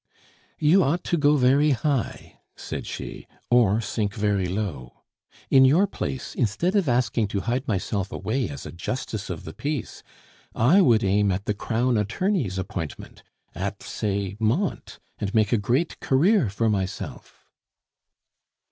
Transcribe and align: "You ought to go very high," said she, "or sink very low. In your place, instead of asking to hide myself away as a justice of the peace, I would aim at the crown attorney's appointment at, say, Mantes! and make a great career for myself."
"You 0.57 0.81
ought 0.83 1.03
to 1.03 1.15
go 1.15 1.35
very 1.37 1.69
high," 1.77 2.39
said 2.55 2.87
she, 2.87 3.27
"or 3.51 3.79
sink 3.81 4.15
very 4.15 4.47
low. 4.47 5.03
In 5.51 5.63
your 5.63 5.85
place, 5.85 6.33
instead 6.33 6.75
of 6.75 6.89
asking 6.89 7.27
to 7.27 7.41
hide 7.41 7.67
myself 7.67 8.11
away 8.11 8.49
as 8.49 8.65
a 8.65 8.71
justice 8.71 9.29
of 9.29 9.43
the 9.43 9.53
peace, 9.53 10.01
I 10.55 10.81
would 10.81 11.03
aim 11.03 11.31
at 11.31 11.45
the 11.45 11.53
crown 11.53 11.99
attorney's 11.99 12.57
appointment 12.57 13.21
at, 13.53 13.83
say, 13.83 14.37
Mantes! 14.39 14.97
and 15.19 15.35
make 15.35 15.53
a 15.53 15.57
great 15.59 15.99
career 15.99 16.49
for 16.49 16.67
myself." 16.67 17.45